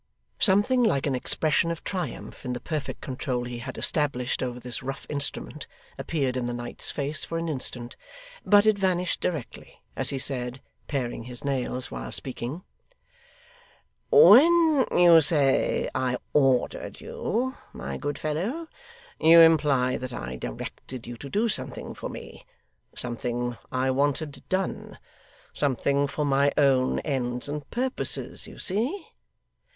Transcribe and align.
Something 0.39 0.81
like 0.81 1.05
an 1.05 1.13
expression 1.13 1.69
of 1.69 1.83
triumph 1.83 2.43
in 2.43 2.53
the 2.53 2.59
perfect 2.59 3.01
control 3.01 3.43
he 3.45 3.59
had 3.59 3.77
established 3.77 4.41
over 4.41 4.59
this 4.59 4.81
rough 4.81 5.05
instrument 5.11 5.67
appeared 5.95 6.35
in 6.35 6.47
the 6.47 6.55
knight's 6.55 6.89
face 6.89 7.23
for 7.23 7.37
an 7.37 7.47
instant; 7.47 7.95
but 8.43 8.65
it 8.65 8.79
vanished 8.79 9.21
directly, 9.21 9.83
as 9.95 10.09
he 10.09 10.17
said 10.17 10.59
paring 10.87 11.25
his 11.25 11.43
nails 11.45 11.91
while 11.91 12.11
speaking: 12.11 12.63
'When 14.09 14.87
you 14.91 15.21
say 15.21 15.87
I 15.93 16.17
ordered 16.33 16.99
you, 16.99 17.53
my 17.71 17.97
good 17.97 18.17
fellow, 18.17 18.69
you 19.19 19.39
imply 19.39 19.97
that 19.97 20.13
I 20.13 20.35
directed 20.35 21.05
you 21.05 21.15
to 21.17 21.29
do 21.29 21.47
something 21.47 21.93
for 21.93 22.09
me 22.09 22.43
something 22.95 23.55
I 23.71 23.91
wanted 23.91 24.41
done 24.49 24.97
something 25.53 26.07
for 26.07 26.25
my 26.25 26.51
own 26.57 26.97
ends 27.01 27.47
and 27.47 27.69
purposes 27.69 28.47
you 28.47 28.57
see? 28.57 29.07